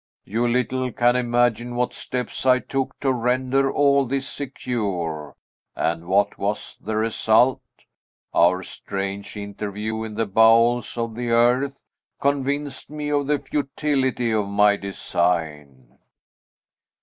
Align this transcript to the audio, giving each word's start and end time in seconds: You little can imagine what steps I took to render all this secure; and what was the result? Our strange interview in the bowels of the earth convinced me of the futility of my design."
You 0.25 0.47
little 0.47 0.91
can 0.91 1.15
imagine 1.15 1.75
what 1.75 1.93
steps 1.93 2.43
I 2.43 2.57
took 2.57 2.99
to 3.01 3.13
render 3.13 3.71
all 3.71 4.07
this 4.07 4.27
secure; 4.27 5.35
and 5.75 6.07
what 6.07 6.39
was 6.39 6.75
the 6.81 6.95
result? 6.97 7.61
Our 8.33 8.63
strange 8.63 9.37
interview 9.37 10.01
in 10.01 10.15
the 10.15 10.25
bowels 10.25 10.97
of 10.97 11.13
the 11.13 11.29
earth 11.29 11.83
convinced 12.19 12.89
me 12.89 13.11
of 13.11 13.27
the 13.27 13.37
futility 13.37 14.31
of 14.33 14.47
my 14.47 14.75
design." 14.75 15.99